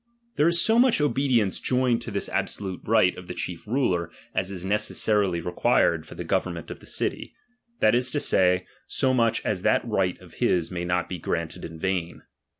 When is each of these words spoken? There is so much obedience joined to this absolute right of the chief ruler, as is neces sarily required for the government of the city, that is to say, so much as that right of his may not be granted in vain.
There 0.35 0.47
is 0.47 0.59
so 0.59 0.79
much 0.79 0.99
obedience 0.99 1.59
joined 1.59 2.01
to 2.01 2.09
this 2.09 2.27
absolute 2.27 2.81
right 2.85 3.15
of 3.15 3.27
the 3.27 3.35
chief 3.35 3.67
ruler, 3.67 4.09
as 4.33 4.49
is 4.49 4.65
neces 4.65 4.93
sarily 4.95 5.45
required 5.45 6.07
for 6.07 6.15
the 6.15 6.23
government 6.23 6.71
of 6.71 6.79
the 6.79 6.87
city, 6.87 7.35
that 7.81 7.93
is 7.93 8.09
to 8.09 8.19
say, 8.19 8.65
so 8.87 9.13
much 9.13 9.45
as 9.45 9.61
that 9.61 9.83
right 9.87 10.19
of 10.19 10.33
his 10.41 10.71
may 10.71 10.85
not 10.85 11.07
be 11.07 11.19
granted 11.19 11.63
in 11.63 11.77
vain. 11.77 12.23